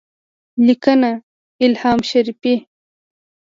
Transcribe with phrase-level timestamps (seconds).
[0.65, 1.11] لیکنه:
[1.65, 2.53] الهام شریفی